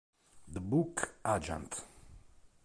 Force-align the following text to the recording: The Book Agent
The 0.47 0.59
Book 0.59 1.13
Agent 1.23 1.85